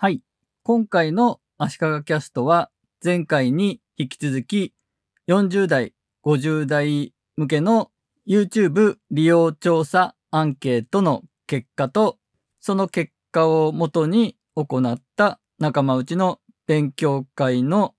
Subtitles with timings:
[0.00, 0.20] はい。
[0.62, 2.70] 今回の足利キャストは
[3.04, 4.72] 前回に引き続き
[5.26, 5.92] 40代、
[6.24, 7.90] 50代向けの
[8.24, 12.16] YouTube 利用調査アンケートの結果と
[12.60, 16.38] その結果をもとに行った仲間内の
[16.68, 17.96] 勉強会の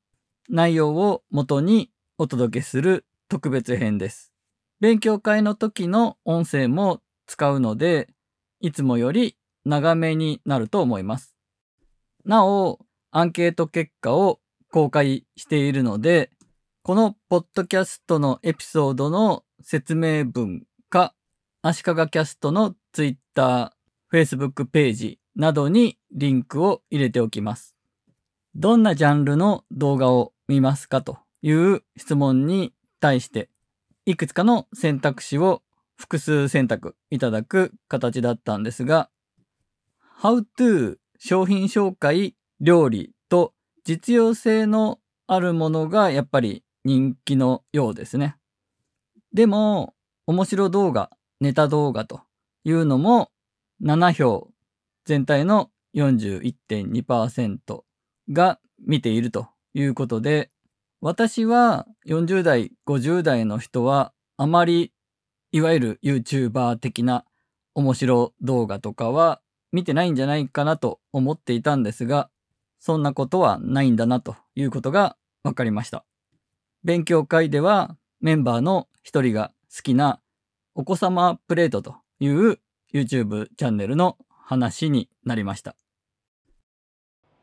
[0.48, 4.32] 内容をもとにお届けする特別編です。
[4.80, 8.08] 勉強会の時の音声も使うので、
[8.62, 9.36] いつもより
[9.66, 11.39] 長めになると思います。
[12.26, 12.80] なお、
[13.12, 14.40] アンケート結果を
[14.72, 16.32] 公開しているので、
[16.84, 21.14] このポッドキャストのエピソードの説明文か、
[21.62, 23.74] 足利キャストの Twitter、
[24.12, 27.76] Facebook ページなどにリンクを入れておきます。
[28.56, 33.50] どんなジャンルの動画を見ますかという質問に対して、
[34.06, 35.62] いくつかの選択肢を
[35.96, 39.10] 複数選択いただく形だったんですが、
[40.22, 48.38] How to 商品紹介、料理と実用性のあるものがやっぱり人気のようですね。
[49.34, 49.94] でも、
[50.26, 51.12] 面白動画、
[51.42, 52.22] ネタ動画と
[52.64, 53.30] いうのも
[53.84, 54.50] 7票、
[55.06, 57.84] 全体の41.2%
[58.32, 60.50] が見ているということで、
[61.02, 64.94] 私は40代、50代の人はあまり
[65.52, 67.26] いわゆる YouTuber 的な
[67.76, 72.30] 面白動画とかは見てないんじゃないかなと思っていたんですが、
[72.80, 76.06] そんなことはないんだなということが分かりました。
[76.84, 80.22] 勉強会ではメンバーの一人が好きな
[80.76, 82.60] お子様プレートという
[82.94, 85.76] YouTube チャンネルの話になりました。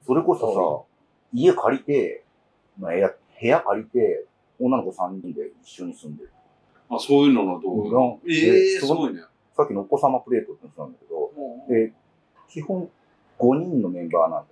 [0.07, 0.97] それこそさ、
[1.33, 2.25] 家借りて、
[2.79, 4.27] まあ、部屋部屋借りて、
[4.59, 6.33] 女の子3人で一緒に住んでる。
[6.89, 7.99] あ、そういうのの動画。
[7.99, 9.21] うんええですごいね。
[9.57, 11.33] さっきのお子様プレートって言ってたんだけど、
[11.69, 11.93] で、
[12.49, 12.89] 基本
[13.39, 14.47] 5人のメンバーなんだ。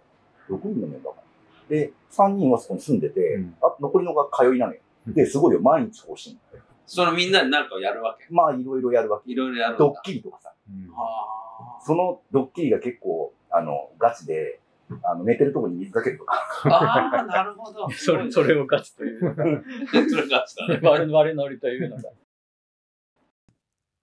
[0.51, 1.25] 6人のメンバーかな。
[1.69, 4.81] で、3人はそこに住んでて、うんあ残りのが通いなのよ。
[5.07, 6.39] で、すごいよ、毎日更新。
[6.87, 8.27] そのみんなでなんかやるわけ？
[8.31, 9.33] まあ、いろいろやるわけ。
[9.33, 9.85] いろいろやるんだ。
[9.85, 10.53] ドッキリとかさ。
[10.97, 14.61] あそのドッキリが結構、あの、ガチで、
[15.03, 16.35] あの、寝てるとこに水かけるとか。
[16.65, 17.89] ーあー、なるほど。
[17.93, 19.21] それ、それを勝つという
[20.11, 20.81] それがしたね。
[20.83, 22.03] 悪悪ノリというのが。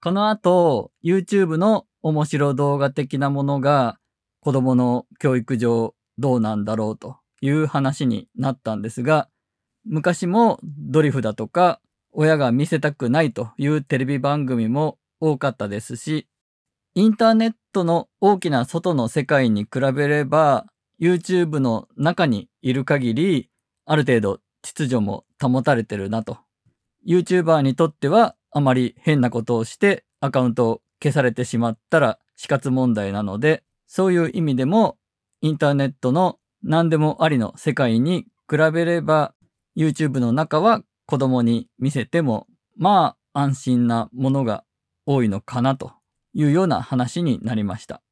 [0.02, 3.98] この後、YouTube の面白動画的なものが
[4.40, 9.28] 子供の教育上どうなんだろうという話になったんですが、
[9.84, 11.80] 昔もドリフだとか
[12.12, 16.28] 親が見せたくないというテレビ番組も多かったですし、
[16.94, 20.66] インターネットの大きな外の世界に比べれば
[21.00, 23.48] YouTube の中にいる限り
[23.86, 26.38] ある程度秩序も保たれてるなと。
[27.06, 34.96] YouTuber にとってはあまり変なことをしてアカウントを消されてしまったら死活問題なので、そういう意味でも
[35.40, 39.34] インターネットの何でもありの世界に比べれば
[39.76, 42.46] YouTube の中は子供に見せても
[42.76, 44.64] まあ安心なものが
[45.06, 45.92] 多いのかなと
[46.34, 48.02] いうような話になりました。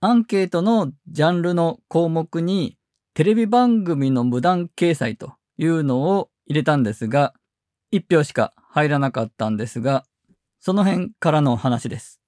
[0.00, 2.76] アンケートのジャンルの項目に
[3.14, 7.34] テレビ番組の無断掲載というのを入れたんですが、
[7.92, 10.04] 1票しか入らなかったんですが、
[10.64, 12.20] その辺からの話です。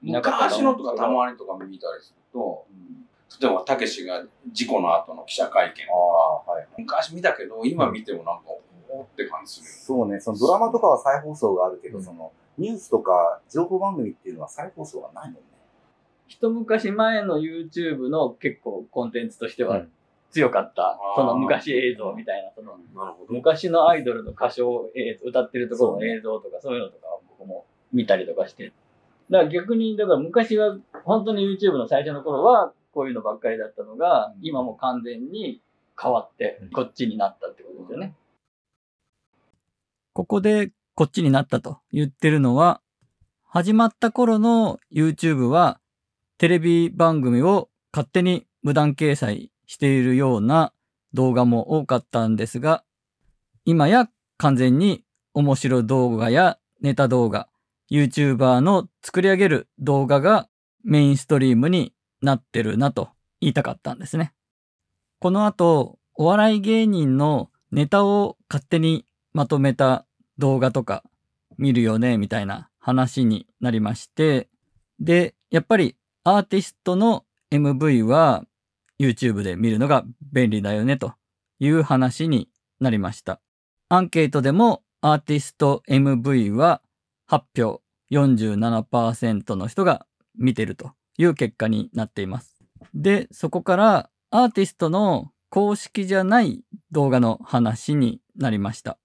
[0.00, 2.66] 昔のとかたまにとか見たりすると、
[3.38, 6.66] 例えば、たけしが事故の後の記者会見ああ、はい。
[6.78, 8.44] 昔見たけど、今見てもなんか、
[8.88, 9.72] おーって感じするよ。
[9.84, 15.40] そうね、そのドラマとかは再放送があるけど、うんその、ニュースとか情報番組っていうのは再放送がないもんね。
[16.28, 19.92] 一昔前の YouTube の結構コンテンツとしてはうん
[20.30, 22.76] 強かった、その昔映像みたいな、その。
[23.28, 27.06] 昔のアイドルの歌唱映像、歌ってるところの映像とかそういうのとか
[27.38, 28.72] 僕も見たりとかして。
[29.30, 35.60] だから逆に、だから昔は本当に YouTube の最初の頃はこういうのばっかりだったのが、うん今もう完全に
[36.00, 38.14] 変わってうんこっちになったってことですよね。
[40.12, 42.80] ここでこっちになったと言ってるのは、
[43.44, 45.80] 始まった頃の YouTube は
[46.38, 50.72] テレビ番組を勝手に無断掲載しているような
[51.14, 52.84] 動画も多かったんですが、
[53.64, 54.08] 今や
[54.38, 55.02] 完全に
[55.34, 57.48] 面白動画やネタ動画、
[57.90, 60.48] YouTuber の作り上げる動画が
[60.84, 61.92] メインストリームに
[62.22, 64.32] なってるなと言いたかったんですね。
[65.18, 70.06] この後、お笑い芸人のネタを勝手にまとめた
[70.38, 71.02] 動画とか
[71.58, 74.48] 見るよねみたいな話になりまして、
[75.00, 78.44] で、やっぱりアーティストの MV は
[78.98, 81.14] YouTube で見るのが便利だよねと
[81.58, 82.48] いう話に
[82.80, 83.40] なりました。
[83.88, 86.82] アンケートでもアーティスト MV は
[87.30, 87.80] 8票
[88.10, 90.04] 47%の人が
[90.36, 92.56] 見てるという結果になっています。
[92.92, 98.98] で、そこからアーティストの公式じゃない動画の話になりました。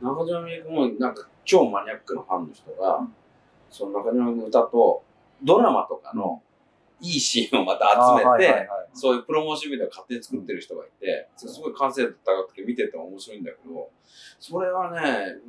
[0.00, 3.06] 中島みゆきもなんか超マニアックなファンの人が、
[3.70, 5.04] その中島みゆきの歌と
[5.44, 6.42] ドラマとかの
[7.00, 13.90] いいシーンをまた集めて、そういうプロモーションビデオを勝手に作ってる人がいて、すごい完成度高くて見てて面白いんだけど、
[14.38, 15.00] それはね、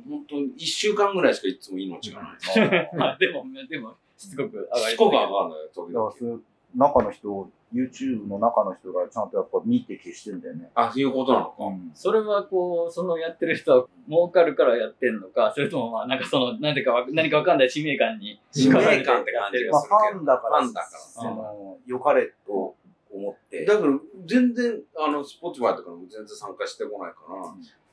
[0.08, 2.90] 本当に1週間ぐらいしかいつも命がない。
[2.96, 6.40] まあでも、でも、しつこく上がしつこく上がるのよ、時々。
[6.74, 10.70] 中の人、YouTube の中の人がちゃんとやっぱ見て消してんだよね。
[10.74, 11.54] あ、そういうことなのか。
[11.94, 18.40] それはこう、そのやってる人は儲かるからやってんのか、それともまあなんかその、何でかわ何かわかんない使命感に。
[18.52, 19.80] 使命感って感じまあ、がするけど。
[19.80, 22.76] ファンだから、ファンだからその、良かれと
[23.12, 23.64] 思って。
[23.64, 27.20] だから、全然、あの、スポーツバーとかも全然参加してこないか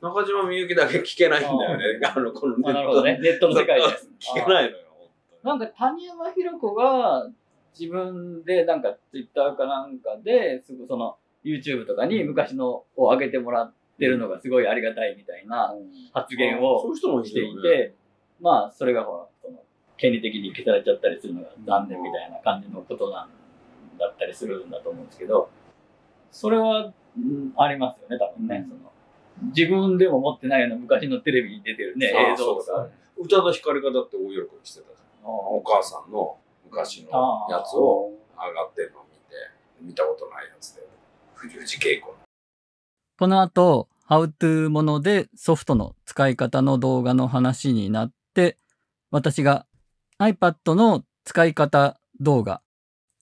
[0.02, 2.00] ら、中島みゆきだけ聞けないんだよね。
[2.06, 2.72] あの、このネットで。
[2.72, 3.20] あなるほどね。
[3.22, 3.86] ネットの世界で。
[4.20, 4.90] 聞けないのよ。
[5.44, 7.30] なんか谷山ひろ子が
[7.80, 15.74] 自分でなんかツイッターかなんかですぐその YouTube とかに昔のを上げてもらってるのがすごいありがたいみたいな
[16.14, 17.94] 発言をそういう人もいしていて、
[18.42, 19.60] まあそれがほら、その
[19.98, 23.30] 権利的に消されちゃったりするのが残念みたいな感じのことなん
[23.98, 25.50] だったりするんだと思うんですけど、
[26.32, 28.66] それは、うんありますよね、多分ね。
[28.70, 28.92] その。
[29.56, 32.76] 自分でも持ってないような昔のテレビに出てるね、あ映像とかそう。
[32.76, 33.26] そう。
[33.26, 35.30] 宇多田ヒカルがだって大喜びしてたじゃん。
[35.30, 36.38] お母さんの
[36.70, 39.36] 昔のやつを上がってるのを見て、
[39.82, 40.88] 見たことないやつで。
[41.34, 41.60] 藤井
[41.94, 42.14] 恵子。
[43.18, 48.58] この後、How to ものでソフトの使い方の動画の話になって、
[49.12, 49.66] 私が
[50.20, 52.62] iPad の使い方動画、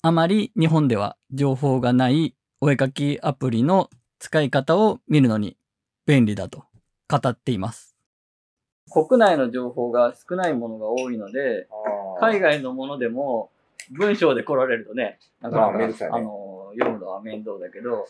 [0.02, 3.90] あまり日本では情報がないお絵描きアプリの
[4.20, 5.58] 使い方を見るのに
[6.06, 6.64] 便利だと
[7.10, 7.96] 語っています。
[8.90, 11.68] 国内の情報が少ないものが多いので、
[12.20, 13.50] 海外のものでも
[13.92, 15.94] 文章で来られるとね、なんか、ね。
[16.12, 18.08] あの、読むのは面倒だけど、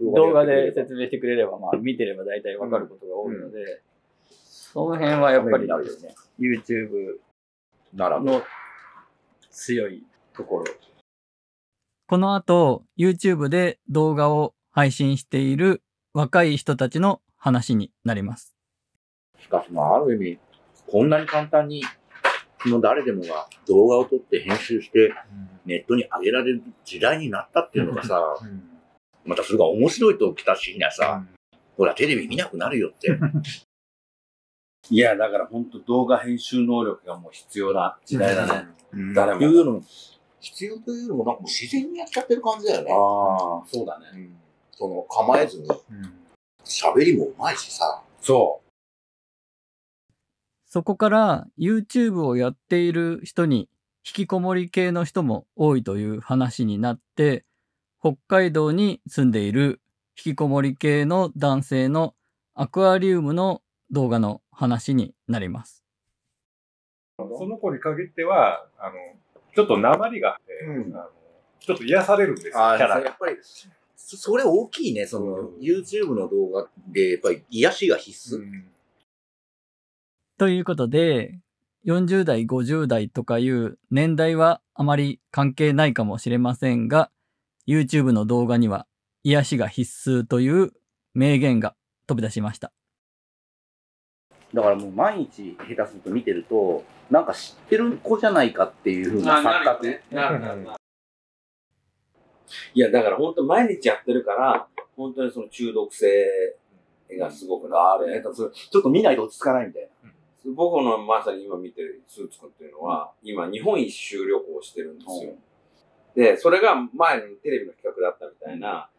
[0.00, 3.82] 動画で説明してくれれば、まあ見てれば大体わかることが多いので、
[4.28, 7.18] その辺はやっぱりためになるよね、YouTube
[7.94, 8.42] ならの
[9.50, 10.64] 強いところ。
[12.06, 15.82] この後、YouTube で動画を配信している
[16.12, 18.54] 若い人たちの話になります。
[19.40, 20.38] しかし、まあ、ある意味、
[20.86, 21.82] こんなに簡単に、
[22.66, 25.12] もう誰でもが動画を撮って編集して、
[25.64, 28.36] ネットに上げられる時代になったっていうのがさ、
[29.24, 31.24] またそれが面白いときたしにはさ、
[31.76, 33.18] ほら、テレビ見なくなるよって。
[34.90, 38.68] いや、だから本当動画編集能力がもう必要な時代だね。
[38.92, 39.82] うん誰もいうのも、
[40.40, 42.90] 必要というよりも、なんかもう自然にやっちゃってる感じだよね。
[42.90, 44.06] ああ、そうだね。
[44.14, 44.36] うん
[44.72, 45.68] その、構えずに、
[46.64, 48.02] 喋りもうまいしさ。
[48.22, 48.59] そ
[50.72, 53.68] そこから YouTube をやっている人に
[54.06, 57.44] 引きこもり系の人も多いという話になって、
[58.00, 59.80] 北海道に住んでいる
[60.16, 62.14] 引きこもり系の男性の
[62.54, 65.82] アクアリウムの動画の話になります。
[67.18, 68.94] その子に限っては、あの、
[69.56, 71.08] ちょっと鉛があって、うんあの
[71.58, 73.00] ちょっと癒されるんですよ、キャラが。
[73.00, 73.36] やっぱり、
[73.96, 75.04] そそれ大きいね。
[75.04, 78.38] その、YouTube の動画で、やっぱり癒しが必須。
[78.38, 78.70] うん
[80.40, 81.38] ということで、
[81.84, 87.10] 40代、50代とかいう年代はあまり関係ないかもしれませんが、
[87.68, 88.86] YouTube の動画には
[89.22, 90.72] 癒しが必須という
[91.12, 92.72] 名言が飛び出しました。
[94.54, 99.86] だからもう毎日下手すると見てると、なんか知ってる子じゃないかっていう風な錯覚。
[99.86, 100.02] ね。
[100.10, 100.78] なるなるなる。
[102.72, 104.66] いや、だから本当毎日やってるから、
[104.96, 106.08] 本当にその中毒性
[107.18, 108.22] がすごくあるね。
[108.32, 110.09] それちょっと見ないと落ち着かないみたいな。
[110.44, 115.34] 僕のまさに今見てるスーツくんっていうのは、今日本一周旅行をしてるんですよ。
[116.14, 118.90] で、それが前のテレビの企画だったみたいな、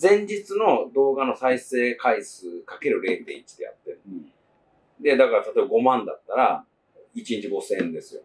[0.00, 3.24] 前日の動画の再生回数かける0.1
[3.58, 4.00] でやってる。
[5.00, 6.64] で、だから例えば5万だったら、
[7.14, 8.22] 1日5000円ですよ。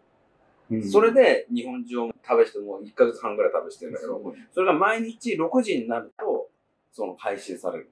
[0.90, 6.50] それで日本中を食べしてもう1ヶ月半ぐらい食べしてるんだけど、それが毎日6時になると、
[6.92, 7.90] その配信される。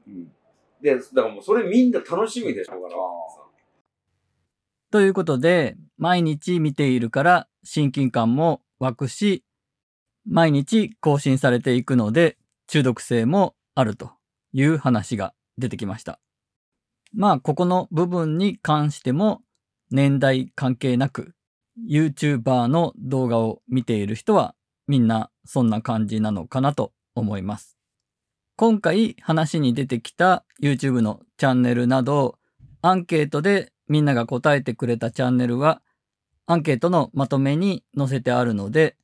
[0.83, 3.46] で、だからもうそれみんな楽しみでしょうからさ。
[4.91, 9.45] ということで、毎日見ているから親近感も湧くし、
[10.29, 14.13] 毎日更新されていくので中毒性もあると
[14.53, 16.21] いう話が出てきました。
[17.13, 19.43] まあ、ここの部分に関しても
[19.91, 21.35] 年代関係なく
[21.89, 24.55] YouTuber の動画を見ている人は
[24.89, 27.77] みんなそんな感じなのかなと思います。
[28.57, 32.39] 今回話に出てきた YouTube のチャンネルなど
[32.83, 35.83] アンケートでみんなが答えてくれたチャンネルは
[36.47, 38.97] アンケートのまとめに載せてあるので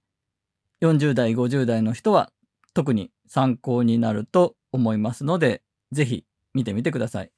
[0.83, 2.33] 40代、50代の人は
[2.75, 5.63] 特に参考になると思いますので、
[5.93, 6.25] ぜひ
[6.55, 7.31] 見てみてください。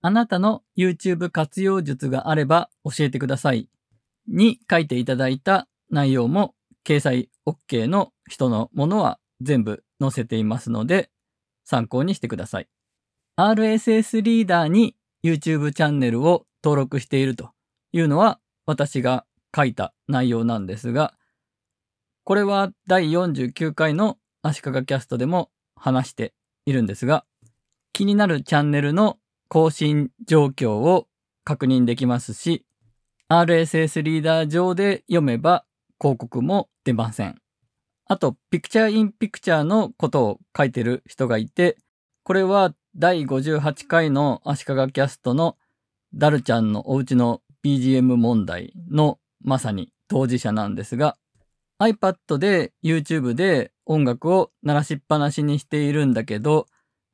[0.00, 3.68] あなたの YouTube 活用術があれば教えてください。
[4.26, 6.54] に書いていただいた内容も
[6.84, 11.10] 掲載 OK の人のものは全部載せていますので
[11.64, 12.68] 参考にしてください。
[13.36, 17.50] RSS リーダーに YouTube チャンネルを登録していると
[17.92, 19.24] いうのは私が
[19.54, 21.14] 書いた内容なんですが、
[22.24, 26.32] これは第49回の足利キャストでも話して
[26.66, 27.24] いるんですが、
[27.92, 31.08] 気になるチャンネルの更新状況を
[31.44, 32.64] 確認できますし、
[33.28, 35.64] RSS リーダー上で読めば
[36.00, 37.40] 広告も出ません。
[38.06, 41.76] あと、ピクチャーインピクチャーのことを書いてる人がいて、
[42.24, 45.56] これは第58回の足利キャストの
[46.12, 51.16] ダルちゃんのおうちの BGM 問題のまさに当事者なんですが、
[51.78, 56.66] iPad で YouTube で音楽を鳴らしっぱなしにしているんだけど、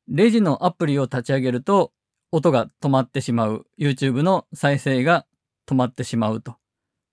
[0.08, 1.92] レジのアプリを立ち上げると
[2.32, 5.26] 音が止まってしまう、YouTube の再生が
[5.68, 6.56] 止まってしまうと、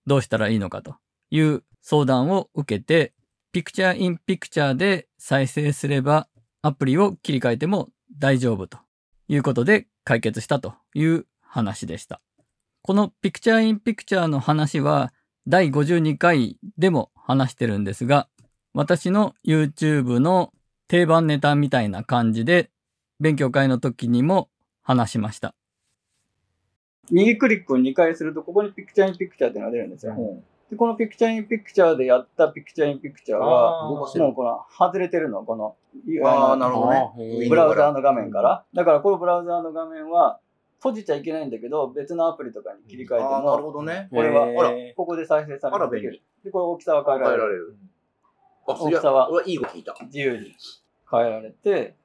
[0.08, 0.96] どうしたらいいのかと
[1.32, 3.14] いう相談を受けて、
[3.52, 6.30] ピクチャーインピクチャーで再生すれば
[6.62, 8.78] アプリを切り替えても大丈夫と
[9.28, 12.22] いうことで解決したという話でした。
[12.82, 15.14] このピクチャーインピクチャーの話は
[15.48, 18.28] 第52回でも話してるんですが、
[18.74, 20.54] 私の YouTube の
[20.88, 22.70] 定番ネタみたいな感じで
[23.20, 24.50] 勉強会の時にも
[24.82, 25.56] 話しました。
[27.12, 30.44] 右クリックを2回すると、ここにピクチャーインピクチャーっていうのが出るんですよ。
[30.74, 35.76] で、このピクチャーインピクチャーでやったピクチャーインピクチャーは、もうこの外れてるの、この、
[36.26, 37.48] ああ、なるほどね。
[37.48, 38.66] ブラウザーの画面から。
[38.74, 40.40] だからこのブラウザーの画面は、
[40.78, 44.10] 閉じちゃいけないんだけど、別のアプリとかに切り替えても、なるほどね。
[44.12, 44.48] これは、
[44.96, 46.22] ここで再生されてできる。
[46.44, 47.78] で、これ大きさは変えられる。
[48.66, 49.96] 大きさは、いいこと聞いた。
[50.06, 50.56] 自由に
[51.10, 51.96] 変えられて、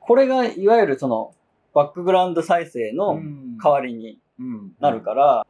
[0.00, 1.34] これがいわゆるその、
[1.72, 3.20] バックグラウンド再生の
[3.62, 4.18] 代わりに
[4.80, 5.46] なるから、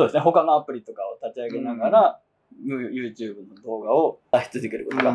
[0.00, 2.20] そうですね、他のアプリとかを立ち上げながら、
[2.64, 5.14] YouTube の動画を出し続けることが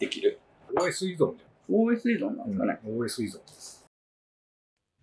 [0.00, 0.40] できる。
[0.74, 1.76] OS 依存じゃん。
[1.76, 2.80] OS 依存なんですかね。
[2.84, 3.38] OS 依存。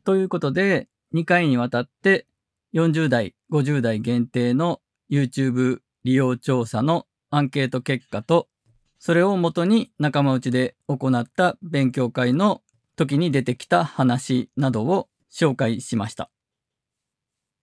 [0.04, 2.28] ということで、2回にわたって
[2.74, 8.50] 40代、50代限定の YouTube 利用調査のアンケート結果と、
[9.00, 12.62] それをもとに仲間内で行った勉強会の
[12.98, 16.30] 時に出てきた話などを紹介しました。